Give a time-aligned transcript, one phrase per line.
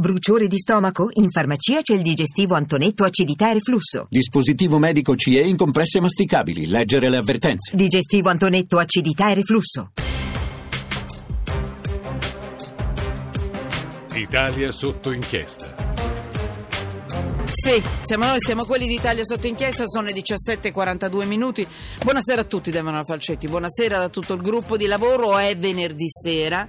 [0.00, 1.08] Bruciore di stomaco?
[1.14, 4.06] In farmacia c'è il digestivo Antonetto acidità e reflusso.
[4.08, 6.68] Dispositivo medico CE in compresse masticabili.
[6.68, 7.74] Leggere le avvertenze.
[7.74, 9.90] Digestivo Antonetto acidità e reflusso.
[14.14, 15.74] Italia sotto inchiesta.
[17.50, 21.66] Sì, siamo noi, siamo quelli d'Italia sotto inchiesta, sono le 17.42 minuti.
[22.04, 26.06] Buonasera a tutti da Emanuele Falcetti, buonasera da tutto il gruppo di lavoro, è venerdì
[26.08, 26.68] sera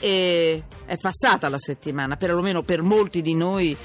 [0.00, 3.76] e è passata la settimana, perlomeno per molti di noi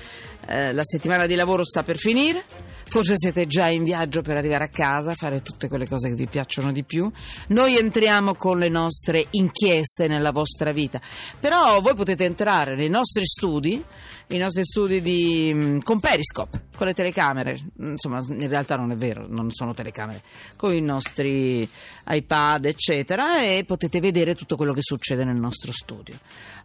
[0.46, 2.44] eh, la settimana di lavoro sta per finire.
[2.90, 6.28] Forse siete già in viaggio per arrivare a casa, fare tutte quelle cose che vi
[6.28, 7.12] piacciono di più.
[7.50, 11.02] Noi entriamo con le nostre inchieste nella vostra vita.
[11.38, 13.84] Però voi potete entrare nei nostri studi,
[14.28, 17.58] i nostri studi di, mm, con Periscope, con le telecamere.
[17.80, 20.22] Insomma, in realtà non è vero, non sono telecamere,
[20.56, 21.70] con i nostri
[22.08, 26.18] iPad, eccetera, e potete vedere tutto quello che succede nel nostro studio.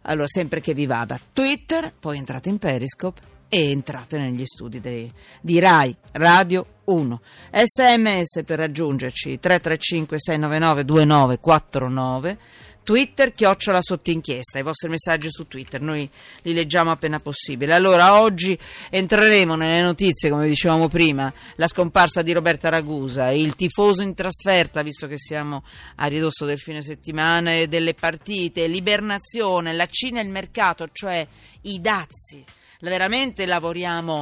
[0.03, 5.11] Allora, sempre che vi vada Twitter, poi entrate in Periscope e entrate negli studi di,
[5.41, 7.21] di RAI Radio 1.
[7.51, 12.37] SMS per raggiungerci 335 699 2949
[12.83, 16.07] Twitter, chiocciola sotto inchiesta, i vostri messaggi su Twitter, noi
[16.41, 17.73] li leggiamo appena possibile.
[17.73, 18.57] Allora, oggi
[18.89, 24.83] entreremo nelle notizie, come dicevamo prima, la scomparsa di Roberta Ragusa, il tifoso in trasferta,
[24.83, 25.63] visto che siamo
[25.95, 31.25] a ridosso del fine settimana e delle partite, l'ibernazione, la Cina e il mercato, cioè
[31.61, 32.43] i dazi
[32.89, 34.21] veramente lavoriamo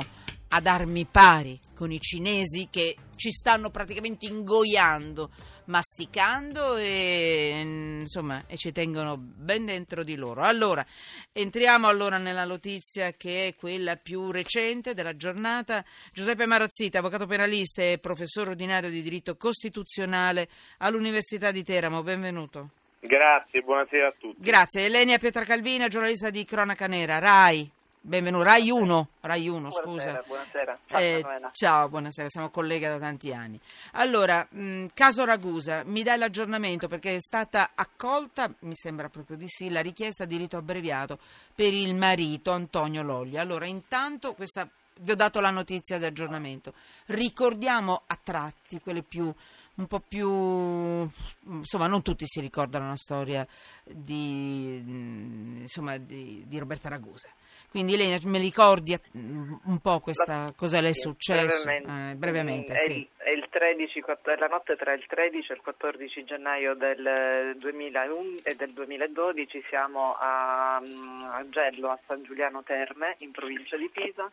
[0.49, 5.29] ad armi pari con i cinesi che ci stanno praticamente ingoiando,
[5.65, 10.43] masticando e, insomma, e ci tengono ben dentro di loro.
[10.43, 10.85] Allora,
[11.31, 15.85] entriamo allora nella notizia che è quella più recente della giornata.
[16.11, 22.03] Giuseppe Marazzita, avvocato penalista e professore ordinario di diritto costituzionale all'Università di Teramo.
[22.03, 22.69] Benvenuto.
[22.99, 24.41] Grazie, buonasera a tutti.
[24.41, 24.85] Grazie.
[24.85, 27.71] Elenia Pietracalvina, giornalista di Cronaca Nera, RAI.
[28.03, 30.23] Benvenuto, Rai 1, Rai 1 buonasera, scusa.
[30.25, 33.59] Buonasera, ciao, eh, ciao, buonasera, siamo colleghi da tanti anni.
[33.91, 39.45] Allora, mh, caso Ragusa, mi dai l'aggiornamento perché è stata accolta, mi sembra proprio di
[39.47, 41.19] sì, la richiesta di rito abbreviato
[41.53, 43.39] per il marito Antonio Loglia.
[43.39, 44.67] Allora, intanto questa,
[45.01, 46.73] vi ho dato la notizia di aggiornamento.
[47.05, 49.31] Ricordiamo a tratti quelle più
[49.81, 50.29] un po' più
[51.49, 53.45] insomma non tutti si ricordano la storia
[53.83, 54.77] di,
[55.61, 57.29] insomma, di, di Roberta Ragusa
[57.69, 61.63] quindi lei mi ricordi un po' questa, cosa le è successo?
[61.63, 62.97] Brevemente, eh, brevemente sì.
[62.97, 64.03] il, è il 13,
[64.37, 70.15] la notte tra il 13 e il 14 gennaio del 2001 e del 2012 siamo
[70.19, 74.29] a, a Gello, a San Giuliano Terme, in provincia di Pisa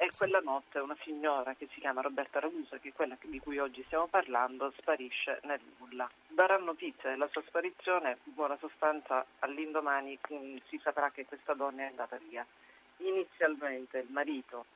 [0.00, 3.58] e quella notte una signora che si chiama Roberta Ragusa, che è quella di cui
[3.58, 6.08] oggi stiamo parlando, sparisce nel nulla.
[6.28, 11.86] Darà notizia della sua sparizione, buona sostanza all'indomani mm, si saprà che questa donna è
[11.86, 12.46] andata via
[12.98, 14.66] inizialmente il marito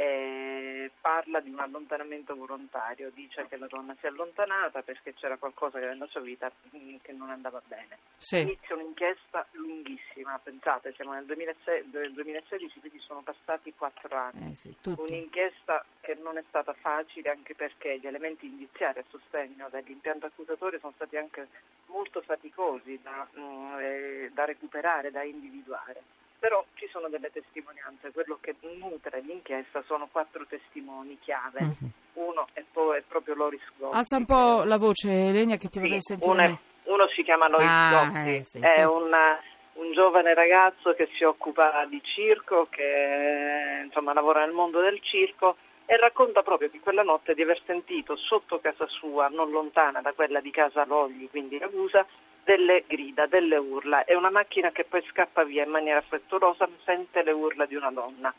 [0.00, 5.36] eh, parla di un allontanamento volontario, dice che la donna si è allontanata perché c'era
[5.36, 7.98] qualcosa nella sua vita mm, che non andava bene.
[8.16, 8.40] Sì.
[8.40, 14.52] Inizia un'inchiesta lunghissima, pensate, siamo nel 2006, 2016, quindi sono passati quattro anni.
[14.52, 19.68] Eh sì, un'inchiesta che non è stata facile anche perché gli elementi indiziari a sostegno
[19.68, 21.46] dell'impianto accusatorio sono stati anche
[21.88, 26.02] molto faticosi da, mh, mm, eh, da recuperare, da individuare
[26.40, 31.90] però ci sono delle testimonianze, quello che nutre l'inchiesta sono quattro testimoni chiave, mm-hmm.
[32.14, 33.96] uno è, po- è, proprio Loris Gotti.
[33.96, 36.32] Alza un po' la voce Elenia che ti sì, vorrei sentire.
[36.32, 36.58] Uno, è,
[36.90, 38.58] uno si chiama Loris ah, Gotti, eh, sì.
[38.58, 39.12] è un,
[39.74, 45.56] un, giovane ragazzo che si occupa di circo, che insomma, lavora nel mondo del circo
[45.90, 50.12] e racconta proprio di quella notte di aver sentito sotto casa sua, non lontana da
[50.12, 52.06] quella di casa Logli, quindi Ragusa,
[52.44, 54.04] delle grida, delle urla.
[54.04, 57.90] È una macchina che poi scappa via in maniera frettolosa, sente le urla di una
[57.90, 58.32] donna.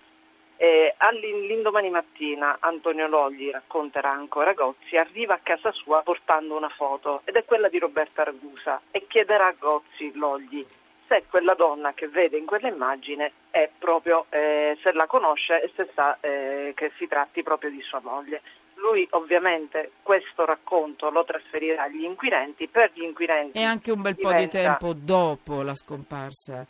[0.56, 7.20] Eh, all'indomani mattina Antonio Logli, racconterà ancora Gozzi, arriva a casa sua portando una foto
[7.26, 10.66] ed è quella di Roberta Ragusa e chiederà a Gozzi, Logli,
[11.12, 15.90] se quella donna che vede in quell'immagine è proprio, eh, se la conosce e se
[15.94, 18.42] sa eh, che si tratti proprio di sua moglie.
[18.76, 23.60] Lui ovviamente questo racconto lo trasferirà agli inquirenti, per gli inquirenti...
[23.60, 24.36] E anche un bel diventa...
[24.36, 26.66] po' di tempo dopo la scomparsa.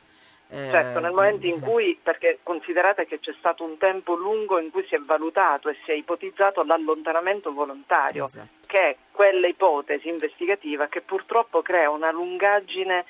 [0.50, 0.70] Eh...
[0.70, 4.86] Certo, nel momento in cui, perché considerate che c'è stato un tempo lungo in cui
[4.88, 8.48] si è valutato e si è ipotizzato l'allontanamento volontario, esatto.
[8.66, 13.06] che è quella ipotesi investigativa che purtroppo crea una lungaggine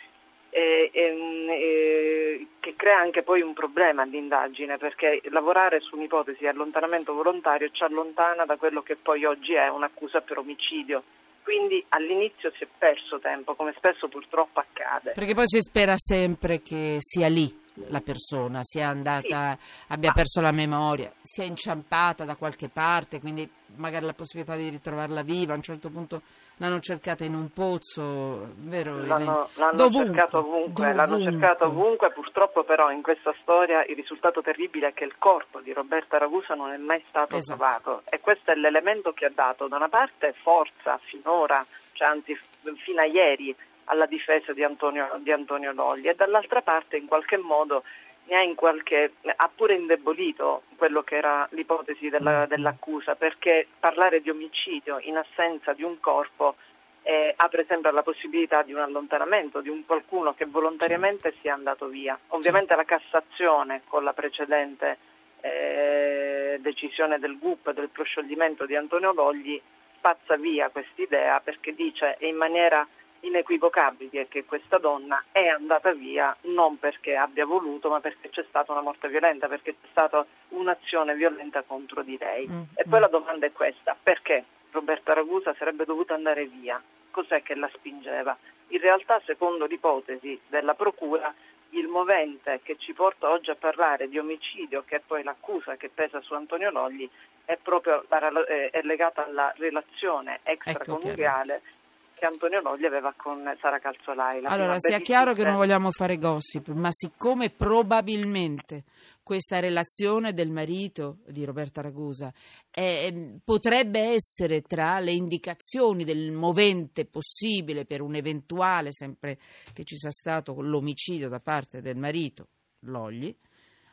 [0.52, 7.14] eh, eh, che crea anche poi un problema all'indagine perché lavorare su un'ipotesi di allontanamento
[7.14, 11.04] volontario ci allontana da quello che poi oggi è un'accusa per omicidio.
[11.42, 15.14] Quindi all'inizio si è perso tempo, come spesso purtroppo accade.
[15.16, 19.84] Perché poi si spera sempre che sia lì la persona, sia andata, sì.
[19.90, 25.22] abbia perso la memoria, sia inciampata da qualche parte, quindi magari la possibilità di ritrovarla
[25.24, 26.22] viva, a un certo punto
[26.58, 29.04] l'hanno cercata in un pozzo, vero?
[29.04, 34.42] L'hanno, l'hanno dovunque, cercato ovunque, l'hanno cercato ovunque, purtroppo però in questa storia il risultato
[34.42, 37.58] terribile è che il corpo di Roberta Ragusa non è mai stato esatto.
[37.58, 42.38] trovato e questo è l'elemento che ha dato da una parte forza finora, cioè anzi
[42.84, 43.56] fino a ieri
[43.86, 47.84] alla difesa di Antonio, di Antonio Logli e dall'altra parte in qualche modo
[48.30, 52.50] ha, qualche, ha, pure indebolito quello che era l'ipotesi della, mm.
[52.50, 56.56] dell'accusa, perché parlare di omicidio in assenza di un corpo
[57.04, 61.88] eh, apre sempre la possibilità di un allontanamento di un qualcuno che volontariamente sia andato
[61.88, 62.18] via.
[62.28, 64.98] Ovviamente la Cassazione con la precedente
[65.42, 69.60] eh, decisione del GUP del proscioglimento di Antonio Logli
[69.96, 72.88] spazza via quest'idea perché dice in maniera
[73.22, 78.46] inequivocabili è che questa donna è andata via non perché abbia voluto, ma perché c'è
[78.48, 82.48] stata una morte violenta, perché c'è stata un'azione violenta contro di lei.
[82.48, 82.62] Mm.
[82.76, 86.82] E poi la domanda è questa: perché Roberta Ragusa sarebbe dovuta andare via?
[87.12, 88.38] Cos'è che la spingeva?
[88.70, 91.34] In realtà, secondo l'ipotesi della Procura,
[91.72, 95.90] il movente che ci porta oggi a parlare di omicidio, che è poi l'accusa che
[95.90, 97.10] pesa su Antonio Logli,
[97.46, 101.80] è proprio la, è legata alla relazione extraconiugale ecco
[102.22, 104.46] che Antonio Logli aveva con Sara Calzolai.
[104.46, 108.84] Allora, sia chiaro che non vogliamo fare gossip, ma siccome probabilmente
[109.24, 112.32] questa relazione del marito di Roberta Ragusa
[112.70, 119.40] eh, potrebbe essere tra le indicazioni del movente possibile per un eventuale, sempre
[119.74, 122.50] che ci sia stato l'omicidio da parte del marito
[122.82, 123.36] Logli,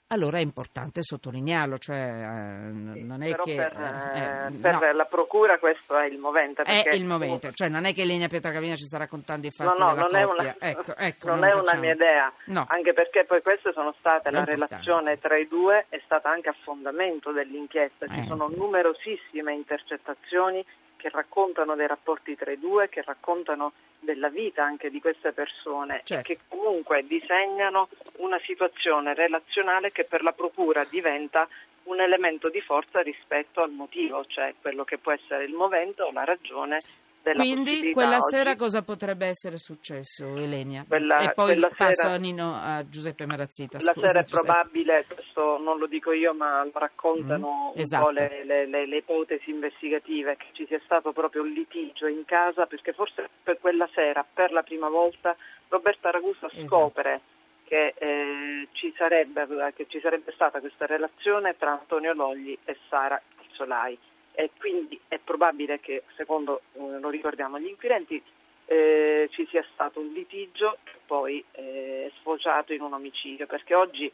[0.09, 3.55] allora è importante sottolinearlo, cioè eh, non è che...
[3.55, 4.93] Per, eh, eh, per no.
[4.93, 6.63] la procura questo è il movente.
[6.63, 9.93] È il movente, cioè non è che Elena Pietracavina ci sta raccontando i fatti no,
[9.93, 12.65] no, non è una, ecco, ecco, non non è una mia idea, no.
[12.69, 16.55] anche perché poi queste sono state, la relazione tra i due è stata anche a
[16.63, 18.57] fondamento dell'inchiesta, ci eh, sono sì.
[18.57, 20.65] numerosissime intercettazioni
[20.99, 26.03] che raccontano dei rapporti tra i due, che raccontano della vita anche di queste persone
[26.05, 26.33] certo.
[26.33, 31.49] e che comunque disegnano una situazione relazionale che per la Procura diventa
[31.85, 36.13] un elemento di forza rispetto al motivo, cioè quello che può essere il movente o
[36.13, 36.83] la ragione
[37.23, 38.37] quindi quella oggi.
[38.37, 40.85] sera cosa potrebbe essere successo, Elenia?
[40.87, 43.79] Quella, e poi passo sera, a, Nino, a Giuseppe Marazzita.
[43.81, 48.11] La sera è probabile, questo non lo dico io, ma lo raccontano mm, esatto.
[48.11, 52.67] le, le, le, le, ipotesi investigative, che ci sia stato proprio un litigio in casa,
[52.67, 55.37] perché forse per quella sera, per la prima volta,
[55.69, 56.67] Roberta Ragusa esatto.
[56.67, 57.21] scopre
[57.65, 63.21] che, eh, ci sarebbe, che ci sarebbe stata questa relazione tra Antonio Logli e Sara
[63.53, 63.99] Solai
[64.39, 68.23] e quindi è probabile che, secondo eh, lo ricordiamo gli inquirenti,
[68.67, 73.75] eh, ci sia stato un litigio che poi eh, è sfociato in un omicidio, perché
[73.75, 74.09] oggi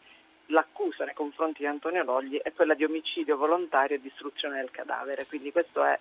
[0.47, 5.27] l'accusa nei confronti di Antonio Logli è quella di omicidio volontario e distruzione del cadavere,
[5.27, 5.99] quindi questo è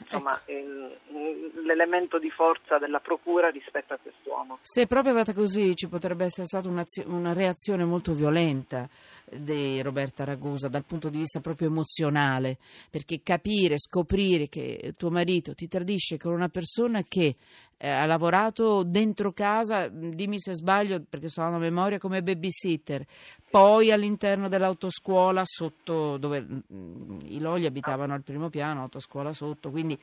[0.00, 1.60] insomma, ecco.
[1.62, 4.58] l'elemento di forza della procura rispetto a quest'uomo.
[4.62, 8.88] Se è proprio andata così ci potrebbe essere stata una reazione molto violenta
[9.30, 12.58] di Roberta Ragusa dal punto di vista proprio emozionale,
[12.90, 17.36] perché capire, scoprire che tuo marito ti tradisce con una persona che
[17.78, 23.06] eh, ha lavorato dentro casa, dimmi se sbaglio perché sono a memoria, come babysitter,
[23.48, 29.98] poi all'interno dell'autoscuola sotto dove mm, i Logli abitavano al primo piano, autoscuola sotto, quindi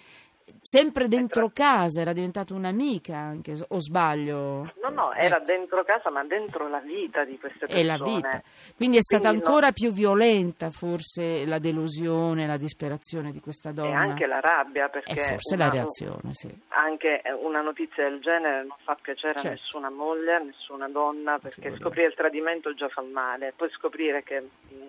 [0.61, 4.71] sempre dentro casa, era diventata un'amica anche, o sbaglio?
[4.81, 7.81] No, no, era dentro casa, ma dentro la vita di queste persone.
[7.81, 8.41] E la vita.
[8.75, 9.73] Quindi è stata Quindi ancora no.
[9.73, 13.89] più violenta forse la delusione, la disperazione di questa donna.
[13.89, 15.13] E anche la rabbia, perché...
[15.13, 16.53] E forse una, la reazione, sì.
[16.69, 19.47] Anche una notizia del genere non fa piacere certo.
[19.47, 23.53] a nessuna moglie, a nessuna donna, perché scoprire il tradimento già fa male.
[23.55, 24.41] Poi scoprire che,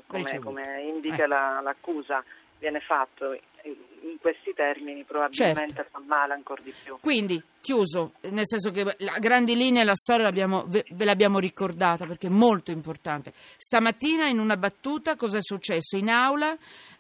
[0.07, 1.29] come, come indica eh.
[1.29, 2.23] la, l'accusa,
[2.59, 5.91] viene fatto in questi termini probabilmente certo.
[5.91, 6.99] fa male ancora di più.
[7.01, 12.07] Quindi, chiuso, nel senso che a grandi linee la storia l'abbiamo, ve, ve, l'abbiamo ricordata
[12.07, 13.33] perché è molto importante.
[13.57, 15.97] Stamattina in una battuta cosa è successo?
[15.97, 16.57] In aula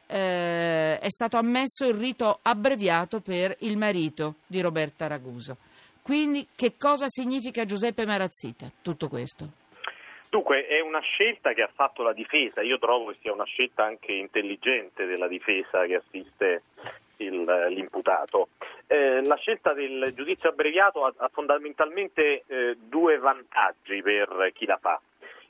[0.07, 5.57] eh, è stato ammesso il rito abbreviato per il marito di Roberta Raguso.
[6.03, 9.65] Quindi che cosa significa Giuseppe Marazzita tutto questo?
[10.29, 13.85] Dunque è una scelta che ha fatto la difesa, io trovo che sia una scelta
[13.85, 16.63] anche intelligente della difesa che assiste
[17.19, 18.49] il, l'imputato.
[18.87, 24.79] Eh, la scelta del giudizio abbreviato ha, ha fondamentalmente eh, due vantaggi per chi la
[24.81, 25.01] fa.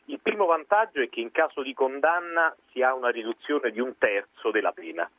[0.08, 3.98] Il primo vantaggio è che in caso di condanna si ha una riduzione di un
[3.98, 5.10] terzo della pena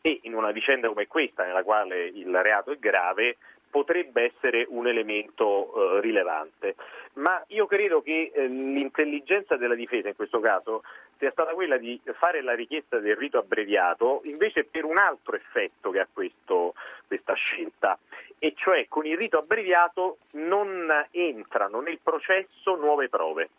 [0.00, 3.38] e in una vicenda come questa, nella quale il reato è grave,
[3.76, 6.76] potrebbe essere un elemento eh, rilevante.
[7.16, 10.82] Ma io credo che eh, l'intelligenza della difesa in questo caso
[11.18, 15.90] sia stata quella di fare la richiesta del rito abbreviato invece per un altro effetto
[15.90, 16.72] che ha questo,
[17.06, 17.98] questa scelta,
[18.38, 23.50] e cioè con il rito abbreviato non entrano nel processo nuove prove.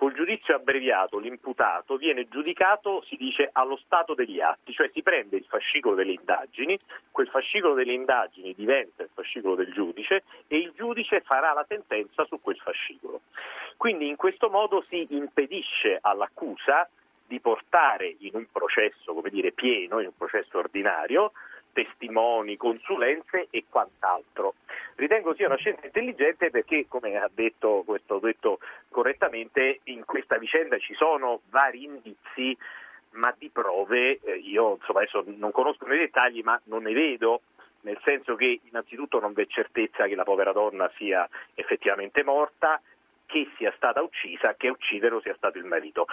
[0.00, 5.36] Col giudizio abbreviato l'imputato viene giudicato, si dice, allo stato degli atti, cioè si prende
[5.36, 6.78] il fascicolo delle indagini,
[7.10, 12.24] quel fascicolo delle indagini diventa il fascicolo del giudice e il giudice farà la sentenza
[12.24, 13.20] su quel fascicolo.
[13.76, 16.88] Quindi in questo modo si impedisce all'accusa
[17.26, 21.32] di portare in un processo, come dire, pieno, in un processo ordinario,
[21.72, 24.54] testimoni, consulenze e quant'altro.
[24.96, 28.58] Ritengo sia una scelta intelligente perché, come ha detto, questo detto
[28.88, 32.56] correttamente, in questa vicenda ci sono vari indizi,
[33.12, 37.42] ma di prove eh, io insomma, adesso non conosco i dettagli, ma non ne vedo
[37.82, 42.80] nel senso che innanzitutto non v'è certezza che la povera donna sia effettivamente morta,
[43.30, 46.06] che sia stata uccisa, che a ucciderlo sia stato il marito.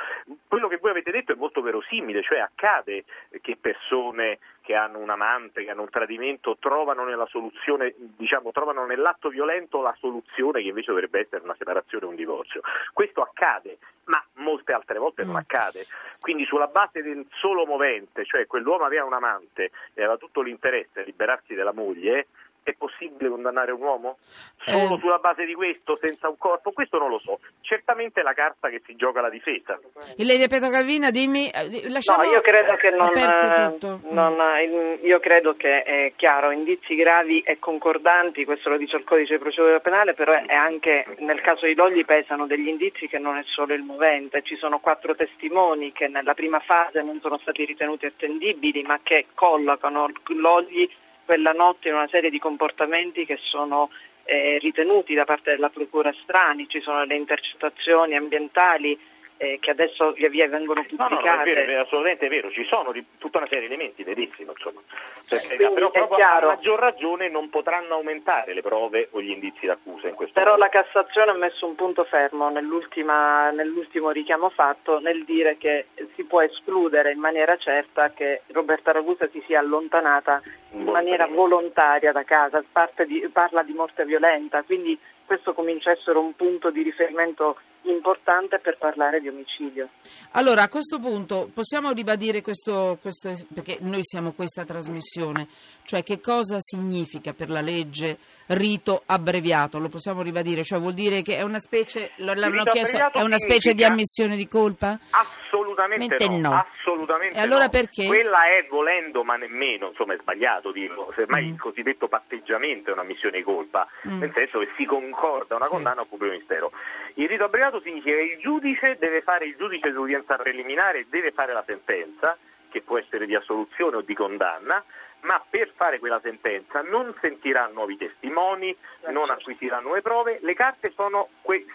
[0.47, 3.03] Quello che voi avete detto è molto verosimile, cioè accade
[3.41, 8.85] che persone che hanno un amante, che hanno un tradimento, trovano nella soluzione, diciamo, trovano
[8.85, 12.61] nell'atto violento la soluzione che invece dovrebbe essere una separazione o un divorzio.
[12.93, 15.37] Questo accade, ma molte altre volte non mm.
[15.37, 15.85] accade.
[16.19, 20.99] Quindi sulla base del solo movente, cioè quell'uomo aveva un amante e aveva tutto l'interesse
[20.99, 22.27] a liberarsi della moglie,
[22.71, 24.17] è possibile condannare un uomo?
[24.65, 24.99] Solo eh.
[24.99, 26.71] sulla base di questo, senza un corpo?
[26.71, 27.39] Questo non lo so.
[27.61, 29.79] Certamente è la carta che si gioca la difesa.
[30.17, 31.49] Ilenia Pietro Calvina, dimmi.
[31.49, 36.51] Eh, lasciamo no, io credo che non, eh, non, eh, io credo che è chiaro,
[36.51, 41.05] indizi gravi e concordanti, questo lo dice il codice di procedura penale, però è anche
[41.19, 44.79] nel caso di Logli pesano degli indizi che non è solo il movente, ci sono
[44.79, 50.89] quattro testimoni che nella prima fase non sono stati ritenuti attendibili, ma che collocano Logli
[51.27, 53.89] quella notte in una serie di comportamenti che sono
[54.23, 58.97] eh, ritenuti da parte della Procura strani, ci sono le intercettazioni ambientali
[59.37, 61.13] eh, che adesso via via vengono pubblicate.
[61.13, 64.03] No, no, è, vero, è assolutamente vero, ci sono di, tutta una serie di elementi
[64.03, 64.81] verissimo, insomma.
[65.27, 70.07] Perché, però proprio a maggior ragione non potranno aumentare le prove o gli indizi d'accusa
[70.07, 70.73] in questo Però momento.
[70.73, 76.41] la Cassazione ha messo un punto fermo nell'ultimo richiamo fatto nel dire che si può
[76.41, 80.41] escludere in maniera certa che Roberta Ragusa si sia allontanata
[80.71, 82.63] in maniera volontaria da casa,
[83.05, 87.57] di, parla di morte violenta, quindi questo comincia a essere un punto di riferimento
[87.91, 89.89] importante per parlare di omicidio.
[90.31, 95.47] Allora, a questo punto possiamo ribadire questo, questo, perché noi siamo questa trasmissione,
[95.83, 98.17] cioè che cosa significa per la legge
[98.47, 99.79] rito abbreviato?
[99.79, 100.63] Lo possiamo ribadire?
[100.63, 104.47] Cioè vuol dire che è una specie, l'hanno chiesto, è una specie di ammissione di
[104.47, 104.99] colpa?
[105.11, 106.53] Assolutamente no, no.
[106.53, 107.69] Assolutamente e allora no.
[107.69, 108.05] perché?
[108.05, 111.53] Quella è volendo, ma nemmeno, insomma è sbagliato dirlo, semmai mm.
[111.53, 114.19] il cosiddetto patteggiamento è una missione di colpa, mm.
[114.19, 116.01] nel senso che si concorda una condanna sì.
[116.01, 116.71] al pubblico ministero.
[117.17, 121.51] Il rito abbreviato significa che il giudice deve fare il giudice dell'udienza preliminare, deve fare
[121.51, 122.37] la sentenza,
[122.69, 124.83] che può essere di assoluzione o di condanna,
[125.21, 128.71] ma per fare quella sentenza non sentirà nuovi testimoni,
[129.09, 131.29] non acquisirà nuove prove, le carte sono,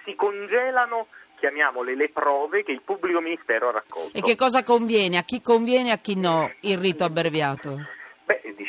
[0.05, 1.09] si congelano
[1.39, 4.17] chiamiamole le prove che il pubblico ministero ha raccolto.
[4.17, 5.19] E che cosa conviene?
[5.19, 7.81] A chi conviene e a chi no il rito abbreviato?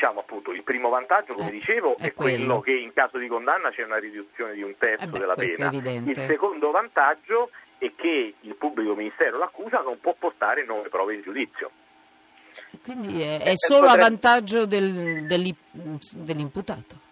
[0.03, 2.59] Diciamo appunto, il primo vantaggio, come eh, dicevo, è, è quello.
[2.59, 2.59] quello.
[2.59, 5.69] che in caso di condanna c'è una riduzione di un terzo eh beh, della pena.
[5.71, 11.21] Il secondo vantaggio è che il pubblico ministero l'accusa non può portare nuove prove in
[11.21, 11.71] giudizio.
[12.83, 17.11] Quindi è, è solo a vantaggio del, dell'imputato.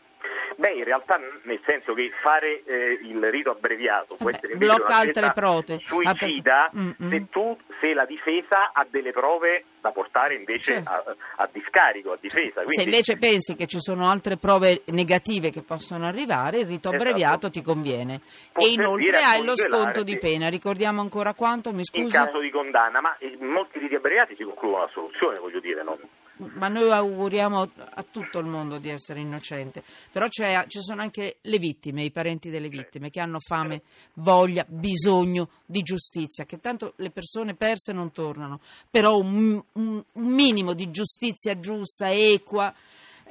[0.62, 4.96] Beh, in realtà nel senso che fare eh, il rito abbreviato può essere invece blocca
[4.96, 5.80] altre prove.
[5.84, 10.89] suicida ah, se, tu, se la difesa ha delle prove da portare invece certo.
[10.91, 12.62] a, a, discarico, a difesa.
[12.62, 12.74] Quindi...
[12.75, 16.96] Se invece pensi che ci sono altre prove negative che possono arrivare, il rito esatto.
[16.96, 18.22] abbreviato ti conviene.
[18.51, 20.48] Può e inoltre hai lo sconto di pena.
[20.48, 22.03] Ricordiamo ancora quanto, mi scusi?
[22.03, 25.98] In caso di condanna, ma molti riti abbreviati si concludono la soluzione, voglio dire, non
[26.54, 30.44] ma noi auguriamo a tutto il mondo di essere innocente, però ci
[30.82, 33.82] sono anche le vittime, i parenti delle vittime che hanno fame,
[34.16, 40.24] voglia, bisogno di giustizia, che tanto le persone perse non tornano, però un, un, un
[40.24, 42.74] minimo di giustizia giusta, equa,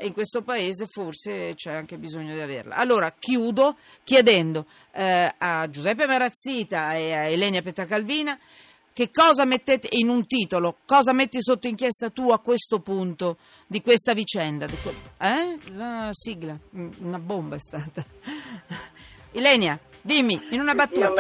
[0.02, 2.76] in questo paese forse c'è anche bisogno di averla.
[2.76, 8.38] Allora chiudo chiedendo eh, a Giuseppe Marazzita e a Elenia Petracalvina
[8.92, 10.78] che cosa mettete in un titolo?
[10.84, 14.66] Cosa metti sotto inchiesta tu a questo punto di questa vicenda?
[14.66, 15.58] Eh?
[15.74, 18.04] La sigla, mm, una bomba è stata.
[19.32, 21.12] Ilenia, dimmi, in una battuta.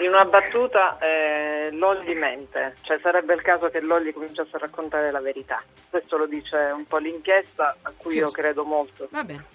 [0.00, 5.10] in una battuta eh, Lolli mente, cioè sarebbe il caso che Lolli cominciasse a raccontare
[5.10, 5.62] la verità.
[5.88, 8.26] Questo lo dice un po' l'inchiesta a cui Chiuso.
[8.26, 9.08] io credo molto.
[9.10, 9.46] Va bene.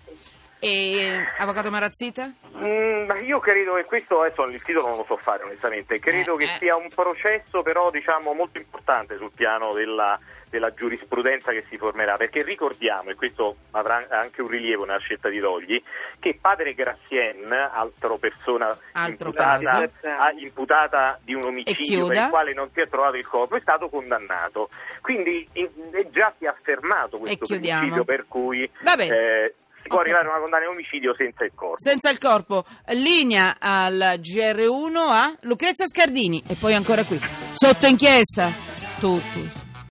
[0.61, 2.29] E Avvocato Marazzita?
[2.57, 6.37] Mm, io credo che questo, adesso il titolo non lo so fare onestamente, credo Eh,
[6.45, 6.57] che eh.
[6.57, 12.17] sia un processo però diciamo molto importante sul piano della, della giurisprudenza che si formerà,
[12.17, 15.81] perché ricordiamo, e questo avrà anche un rilievo nella scelta di Togli,
[16.19, 19.89] che padre Grassien, altro persona Altro imputata,
[20.37, 23.87] imputata di un omicidio per il quale non si è trovato il corpo, è stato
[23.87, 24.67] condannato.
[24.99, 29.03] Quindi in- è già si è affermato questo principio per cui Vabbè.
[29.09, 29.53] eh,
[29.89, 31.79] può arrivare a una condanna di omicidio senza il corpo.
[31.79, 36.41] Senza il corpo, linea al GR1 a Lucrezia Scardini.
[36.47, 37.19] E poi ancora qui,
[37.53, 38.51] sotto inchiesta,
[38.99, 39.58] tutti.